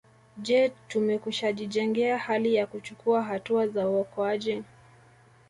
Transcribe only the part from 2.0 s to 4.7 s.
hali ya kuchukua hatua za uokoaji